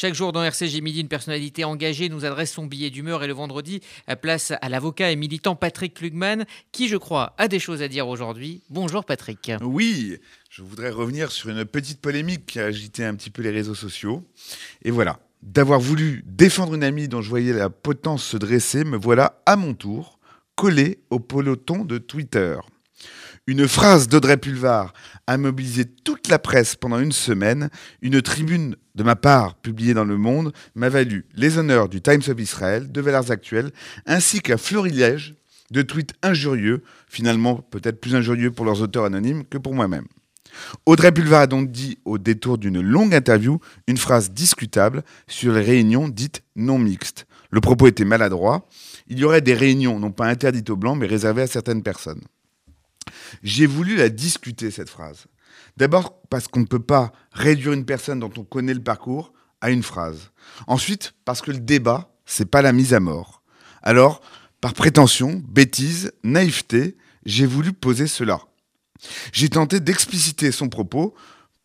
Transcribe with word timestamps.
Chaque 0.00 0.14
jour 0.14 0.30
dans 0.30 0.44
RCG 0.44 0.80
Midi, 0.80 1.00
une 1.00 1.08
personnalité 1.08 1.64
engagée 1.64 2.08
nous 2.08 2.24
adresse 2.24 2.52
son 2.52 2.66
billet 2.66 2.88
d'humeur 2.88 3.24
et 3.24 3.26
le 3.26 3.32
vendredi, 3.32 3.80
place 4.22 4.52
à 4.62 4.68
l'avocat 4.68 5.10
et 5.10 5.16
militant 5.16 5.56
Patrick 5.56 5.94
Klugman, 5.94 6.44
qui, 6.70 6.86
je 6.86 6.96
crois, 6.96 7.34
a 7.36 7.48
des 7.48 7.58
choses 7.58 7.82
à 7.82 7.88
dire 7.88 8.06
aujourd'hui. 8.06 8.62
Bonjour 8.70 9.04
Patrick. 9.04 9.50
Oui, 9.60 10.18
je 10.50 10.62
voudrais 10.62 10.90
revenir 10.90 11.32
sur 11.32 11.50
une 11.50 11.64
petite 11.64 12.00
polémique 12.00 12.46
qui 12.46 12.60
a 12.60 12.66
agité 12.66 13.04
un 13.04 13.16
petit 13.16 13.30
peu 13.30 13.42
les 13.42 13.50
réseaux 13.50 13.74
sociaux. 13.74 14.22
Et 14.82 14.92
voilà, 14.92 15.18
d'avoir 15.42 15.80
voulu 15.80 16.22
défendre 16.26 16.74
une 16.74 16.84
amie 16.84 17.08
dont 17.08 17.20
je 17.20 17.28
voyais 17.28 17.52
la 17.52 17.68
potence 17.68 18.22
se 18.22 18.36
dresser, 18.36 18.84
me 18.84 18.96
voilà 18.96 19.42
à 19.46 19.56
mon 19.56 19.74
tour 19.74 20.20
collé 20.54 21.00
au 21.10 21.18
peloton 21.18 21.84
de 21.84 21.98
Twitter. 21.98 22.54
Une 23.48 23.66
phrase 23.66 24.08
d'Audrey 24.08 24.36
Pulvar 24.36 24.92
a 25.26 25.38
mobilisé 25.38 25.86
toute 25.86 26.28
la 26.28 26.38
presse 26.38 26.76
pendant 26.76 26.98
une 26.98 27.12
semaine. 27.12 27.70
Une 28.02 28.20
tribune 28.20 28.76
de 28.94 29.02
ma 29.02 29.16
part 29.16 29.54
publiée 29.54 29.94
dans 29.94 30.04
Le 30.04 30.18
Monde 30.18 30.52
m'a 30.74 30.90
valu 30.90 31.24
les 31.34 31.56
honneurs 31.56 31.88
du 31.88 32.02
Times 32.02 32.20
of 32.28 32.38
Israel, 32.38 32.92
de 32.92 33.00
Valeurs 33.00 33.30
Actuelles, 33.30 33.70
ainsi 34.04 34.42
qu'un 34.42 34.58
florilège 34.58 35.34
de 35.70 35.80
tweets 35.80 36.12
injurieux, 36.22 36.82
finalement 37.08 37.54
peut-être 37.70 38.02
plus 38.02 38.14
injurieux 38.14 38.50
pour 38.50 38.66
leurs 38.66 38.82
auteurs 38.82 39.06
anonymes 39.06 39.44
que 39.44 39.56
pour 39.56 39.72
moi-même. 39.72 40.04
Audrey 40.84 41.10
Pulvar 41.10 41.40
a 41.40 41.46
donc 41.46 41.70
dit 41.70 41.96
au 42.04 42.18
détour 42.18 42.58
d'une 42.58 42.82
longue 42.82 43.14
interview 43.14 43.60
une 43.86 43.96
phrase 43.96 44.30
discutable 44.30 45.02
sur 45.26 45.54
les 45.54 45.62
réunions 45.62 46.08
dites 46.08 46.42
non 46.54 46.78
mixtes. 46.78 47.26
Le 47.50 47.62
propos 47.62 47.86
était 47.86 48.04
maladroit. 48.04 48.68
Il 49.06 49.18
y 49.18 49.24
aurait 49.24 49.40
des 49.40 49.54
réunions 49.54 49.98
non 49.98 50.10
pas 50.10 50.26
interdites 50.26 50.68
aux 50.68 50.76
blancs 50.76 50.98
mais 50.98 51.06
réservées 51.06 51.40
à 51.40 51.46
certaines 51.46 51.82
personnes. 51.82 52.20
J'ai 53.42 53.66
voulu 53.66 53.96
la 53.96 54.08
discuter, 54.08 54.70
cette 54.70 54.90
phrase. 54.90 55.26
D'abord 55.76 56.20
parce 56.28 56.48
qu'on 56.48 56.60
ne 56.60 56.66
peut 56.66 56.78
pas 56.78 57.12
réduire 57.32 57.72
une 57.72 57.84
personne 57.84 58.20
dont 58.20 58.32
on 58.36 58.44
connaît 58.44 58.74
le 58.74 58.82
parcours 58.82 59.32
à 59.60 59.70
une 59.70 59.82
phrase. 59.82 60.30
Ensuite, 60.66 61.14
parce 61.24 61.40
que 61.40 61.50
le 61.50 61.58
débat, 61.58 62.12
c'est 62.26 62.50
pas 62.50 62.62
la 62.62 62.72
mise 62.72 62.94
à 62.94 63.00
mort. 63.00 63.42
Alors, 63.82 64.20
par 64.60 64.74
prétention, 64.74 65.42
bêtise, 65.48 66.12
naïveté, 66.24 66.96
j'ai 67.24 67.46
voulu 67.46 67.72
poser 67.72 68.06
cela. 68.06 68.40
J'ai 69.32 69.48
tenté 69.48 69.80
d'expliciter 69.80 70.50
son 70.50 70.68
propos 70.68 71.14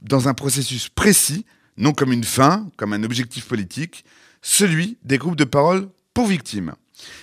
dans 0.00 0.28
un 0.28 0.34
processus 0.34 0.88
précis, 0.88 1.46
non 1.76 1.92
comme 1.92 2.12
une 2.12 2.24
fin, 2.24 2.68
comme 2.76 2.92
un 2.92 3.02
objectif 3.02 3.46
politique, 3.46 4.04
celui 4.42 4.98
des 5.04 5.18
groupes 5.18 5.36
de 5.36 5.44
parole 5.44 5.88
pour 6.12 6.26
victimes. 6.26 6.74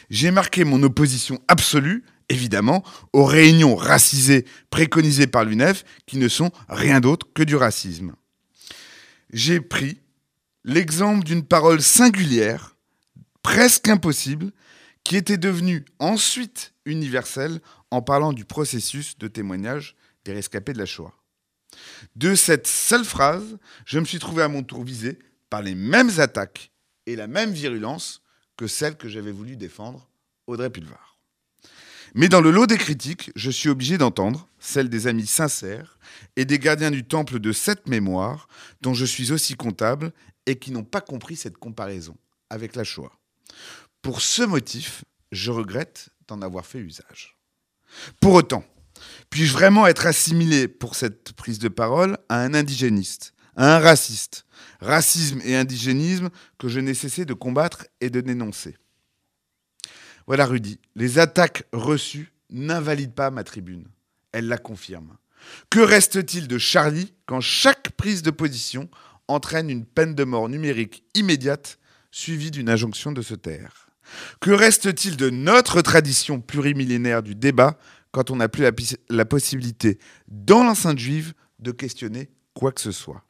J'ai 0.10 0.32
marqué 0.32 0.64
mon 0.64 0.82
opposition 0.84 1.40
absolue 1.48 2.04
évidemment, 2.30 2.84
aux 3.14 3.26
réunions 3.26 3.76
racisées 3.76 4.46
préconisées 4.70 5.28
par 5.28 5.44
l'UNEF, 5.44 5.84
qui 6.06 6.18
ne 6.18 6.28
sont 6.28 6.52
rien 6.70 7.00
d'autre 7.00 7.28
que 7.34 7.44
du 7.44 7.56
racisme. 7.56 8.14
J'ai 9.32 9.60
pris 9.60 10.00
l'exemple 10.64 11.26
d'une 11.26 11.44
parole 11.44 11.82
singulière, 11.82 12.76
presque 13.42 13.88
impossible, 13.88 14.52
qui 15.04 15.16
était 15.16 15.38
devenue 15.38 15.86
ensuite 16.00 16.74
universelle 16.86 17.60
en 17.92 18.02
parlant 18.02 18.34
du 18.34 18.46
processus 18.46 19.18
de 19.18 19.28
témoignage 19.28 19.96
des 20.26 20.34
rescapés 20.34 20.74
de 20.74 20.78
la 20.78 20.86
Shoah. 20.86 21.14
De 22.16 22.36
cette 22.36 22.68
seule 22.68 23.06
phrase, 23.06 23.58
je 23.86 24.00
me 24.00 24.06
suis 24.06 24.20
trouvé 24.20 24.44
à 24.44 24.48
mon 24.48 24.64
tour 24.64 24.84
visé 24.84 25.20
par 25.50 25.62
les 25.62 25.76
mêmes 25.76 26.12
attaques 26.20 26.72
et 27.06 27.16
la 27.16 27.28
même 27.28 27.52
virulence 27.52 28.22
que 28.58 28.68
celle 28.68 28.98
que 28.98 29.08
j'avais 29.08 29.32
voulu 29.32 29.56
défendre 29.56 30.10
Audrey 30.48 30.70
Pulvar. 30.70 31.09
Mais 32.16 32.30
dans 32.30 32.42
le 32.42 32.52
lot 32.52 32.66
des 32.66 32.78
critiques, 32.78 33.32
je 33.36 33.52
suis 33.52 33.70
obligé 33.70 33.98
d'entendre 33.98 34.48
celles 34.60 34.90
des 34.90 35.08
amis 35.08 35.28
sincères 35.28 35.98
et 36.36 36.46
des 36.46 36.60
gardiens 36.60 36.92
du 36.92 37.04
temple 37.04 37.40
de 37.40 37.52
cette 37.52 37.88
mémoire, 37.88 38.48
dont 38.82 38.94
je 38.94 39.06
suis 39.06 39.32
aussi 39.32 39.56
comptable, 39.56 40.12
et 40.46 40.58
qui 40.58 40.72
n'ont 40.72 40.84
pas 40.84 41.02
compris 41.02 41.36
cette 41.36 41.58
comparaison 41.58 42.16
avec 42.50 42.76
la 42.76 42.84
Shoah. 42.84 43.12
Pour 44.02 44.22
ce 44.22 44.42
motif, 44.42 45.04
je 45.32 45.52
regrette 45.52 46.10
d'en 46.28 46.42
avoir 46.42 46.66
fait 46.66 46.80
usage. 46.80 47.38
Pour 48.20 48.34
autant, 48.34 48.64
puis-je 49.30 49.54
vraiment 49.54 49.88
être 49.88 50.06
assimilé 50.06 50.68
pour 50.68 50.96
cette 50.96 51.34
prise 51.34 51.60
de 51.60 51.68
parole 51.68 52.18
à 52.30 52.42
un 52.42 52.54
indigéniste, 52.54 53.34
à 53.56 53.76
un 53.76 53.80
raciste, 53.80 54.46
racisme 54.80 55.42
et 55.44 55.56
indigénisme 55.56 56.30
que 56.58 56.68
je 56.68 56.80
n'ai 56.80 56.94
cessé 56.94 57.26
de 57.26 57.34
combattre 57.34 57.86
et 58.02 58.10
de 58.10 58.22
dénoncer 58.22 58.78
voilà 60.30 60.46
Rudy, 60.46 60.78
les 60.96 61.18
attaques 61.18 61.64
reçues 61.74 62.32
n'invalident 62.52 63.16
pas 63.16 63.32
ma 63.32 63.44
tribune. 63.44 63.88
Elles 64.32 64.48
la 64.48 64.60
confirment. 64.60 65.18
Que 65.72 65.80
reste-t-il 65.80 66.48
de 66.48 66.60
Charlie 66.60 67.16
quand 67.26 67.42
chaque 67.42 67.90
prise 67.94 68.22
de 68.22 68.30
position 68.30 68.92
entraîne 69.28 69.72
une 69.72 69.86
peine 69.86 70.14
de 70.14 70.24
mort 70.24 70.48
numérique 70.48 71.04
immédiate 71.16 71.80
suivie 72.12 72.52
d'une 72.52 72.70
injonction 72.70 73.12
de 73.12 73.24
se 73.24 73.34
taire? 73.34 73.90
Que 74.40 74.52
reste-t-il 74.52 75.18
de 75.18 75.32
notre 75.32 75.82
tradition 75.82 76.40
plurimillénaire 76.40 77.24
du 77.24 77.34
débat 77.34 77.80
quand 78.12 78.30
on 78.30 78.36
n'a 78.36 78.50
plus 78.50 78.62
la, 78.62 78.72
la 79.10 79.26
possibilité, 79.26 79.98
dans 80.28 80.64
l'enceinte 80.64 81.00
juive, 81.00 81.34
de 81.58 81.72
questionner 81.72 82.30
quoi 82.54 82.72
que 82.72 82.82
ce 82.82 82.92
soit? 82.92 83.24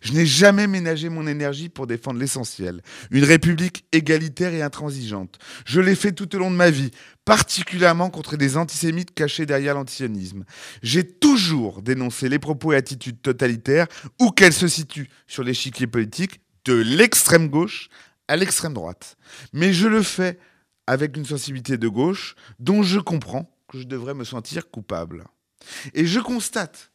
Je 0.00 0.12
n'ai 0.12 0.26
jamais 0.26 0.66
ménagé 0.66 1.08
mon 1.08 1.26
énergie 1.26 1.68
pour 1.68 1.86
défendre 1.86 2.18
l'essentiel, 2.18 2.82
une 3.10 3.24
république 3.24 3.84
égalitaire 3.92 4.54
et 4.54 4.62
intransigeante. 4.62 5.38
Je 5.66 5.80
l'ai 5.80 5.94
fait 5.94 6.12
tout 6.12 6.34
au 6.34 6.38
long 6.38 6.50
de 6.50 6.56
ma 6.56 6.70
vie, 6.70 6.90
particulièrement 7.24 8.10
contre 8.10 8.36
des 8.36 8.56
antisémites 8.56 9.12
cachés 9.14 9.46
derrière 9.46 9.74
l'antisionisme. 9.74 10.44
J'ai 10.82 11.04
toujours 11.04 11.82
dénoncé 11.82 12.28
les 12.28 12.38
propos 12.38 12.72
et 12.72 12.76
attitudes 12.76 13.20
totalitaires, 13.20 13.86
où 14.20 14.30
qu'elles 14.30 14.54
se 14.54 14.68
situent 14.68 15.10
sur 15.26 15.42
l'échiquier 15.42 15.86
politique, 15.86 16.40
de 16.64 16.74
l'extrême 16.74 17.48
gauche 17.48 17.88
à 18.28 18.36
l'extrême 18.36 18.74
droite. 18.74 19.16
Mais 19.52 19.72
je 19.72 19.88
le 19.88 20.02
fais 20.02 20.38
avec 20.86 21.16
une 21.16 21.26
sensibilité 21.26 21.76
de 21.76 21.88
gauche 21.88 22.34
dont 22.58 22.82
je 22.82 22.98
comprends 22.98 23.54
que 23.68 23.78
je 23.78 23.84
devrais 23.84 24.14
me 24.14 24.24
sentir 24.24 24.70
coupable. 24.70 25.24
Et 25.92 26.06
je 26.06 26.20
constate 26.20 26.90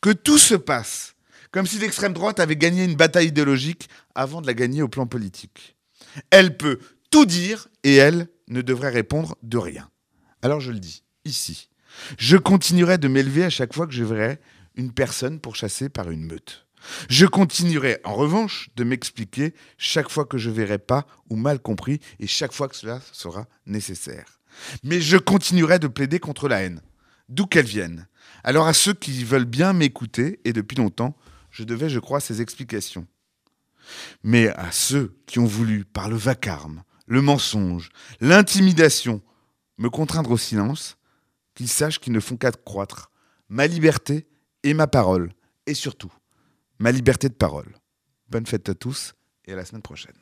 que 0.00 0.10
tout 0.10 0.38
se 0.38 0.54
passe 0.54 1.14
comme 1.50 1.66
si 1.66 1.78
l'extrême 1.78 2.12
droite 2.12 2.40
avait 2.40 2.56
gagné 2.56 2.84
une 2.84 2.96
bataille 2.96 3.28
idéologique 3.28 3.88
avant 4.14 4.40
de 4.40 4.46
la 4.46 4.54
gagner 4.54 4.82
au 4.82 4.88
plan 4.88 5.06
politique. 5.06 5.76
Elle 6.30 6.56
peut 6.56 6.78
tout 7.10 7.26
dire 7.26 7.68
et 7.84 7.96
elle 7.96 8.28
ne 8.48 8.62
devrait 8.62 8.90
répondre 8.90 9.36
de 9.42 9.58
rien. 9.58 9.88
Alors 10.42 10.60
je 10.60 10.72
le 10.72 10.78
dis, 10.78 11.02
ici, 11.24 11.68
je 12.18 12.36
continuerai 12.36 12.98
de 12.98 13.08
m'élever 13.08 13.44
à 13.44 13.50
chaque 13.50 13.74
fois 13.74 13.86
que 13.86 13.92
je 13.92 14.04
verrai 14.04 14.38
une 14.76 14.92
personne 14.92 15.40
pourchassée 15.40 15.88
par 15.88 16.10
une 16.10 16.24
meute. 16.24 16.66
Je 17.08 17.26
continuerai 17.26 17.98
en 18.04 18.14
revanche 18.14 18.70
de 18.76 18.84
m'expliquer 18.84 19.54
chaque 19.76 20.08
fois 20.08 20.24
que 20.24 20.38
je 20.38 20.50
verrai 20.50 20.78
pas 20.78 21.06
ou 21.28 21.36
mal 21.36 21.58
compris 21.58 22.00
et 22.20 22.26
chaque 22.26 22.52
fois 22.52 22.68
que 22.68 22.76
cela 22.76 23.00
sera 23.12 23.46
nécessaire. 23.66 24.40
Mais 24.84 25.00
je 25.00 25.16
continuerai 25.16 25.78
de 25.78 25.88
plaider 25.88 26.20
contre 26.20 26.48
la 26.48 26.62
haine, 26.62 26.80
d'où 27.28 27.46
qu'elle 27.46 27.66
vienne. 27.66 28.06
Alors 28.44 28.66
à 28.66 28.72
ceux 28.72 28.94
qui 28.94 29.24
veulent 29.24 29.44
bien 29.44 29.72
m'écouter, 29.72 30.40
et 30.44 30.52
depuis 30.52 30.76
longtemps, 30.76 31.16
je 31.58 31.64
devais, 31.64 31.88
je 31.88 31.98
crois, 31.98 32.20
ces 32.20 32.40
explications. 32.40 33.08
Mais 34.22 34.48
à 34.50 34.70
ceux 34.70 35.18
qui 35.26 35.40
ont 35.40 35.44
voulu, 35.44 35.84
par 35.84 36.08
le 36.08 36.14
vacarme, 36.14 36.84
le 37.08 37.20
mensonge, 37.20 37.88
l'intimidation, 38.20 39.20
me 39.76 39.90
contraindre 39.90 40.30
au 40.30 40.38
silence, 40.38 40.98
qu'ils 41.54 41.68
sachent 41.68 41.98
qu'ils 41.98 42.12
ne 42.12 42.20
font 42.20 42.36
qu'accroître 42.36 43.10
ma 43.48 43.66
liberté 43.66 44.28
et 44.62 44.72
ma 44.72 44.86
parole, 44.86 45.32
et 45.66 45.74
surtout 45.74 46.12
ma 46.78 46.92
liberté 46.92 47.28
de 47.28 47.34
parole. 47.34 47.74
Bonne 48.28 48.46
fête 48.46 48.68
à 48.68 48.74
tous 48.74 49.14
et 49.44 49.52
à 49.52 49.56
la 49.56 49.64
semaine 49.64 49.82
prochaine. 49.82 50.18